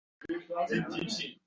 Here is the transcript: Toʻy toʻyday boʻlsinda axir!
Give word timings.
Toʻy 0.23 0.39
toʻyday 0.47 0.51
boʻlsinda 0.55 1.07
axir! 1.13 1.39